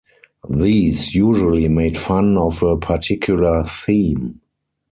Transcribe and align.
These 0.49 1.13
usually 1.13 1.67
made 1.67 1.95
fun 1.95 2.35
of 2.35 2.63
a 2.63 2.75
particular 2.75 3.61
theme. 3.61 4.41